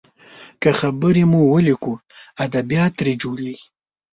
[0.61, 1.93] که خبرې مو وليکو،
[2.45, 3.67] ادبيات ترې جوړیږي.